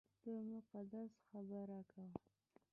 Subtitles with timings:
[0.23, 0.91] د مقصد
[1.27, 2.09] خبره کوه!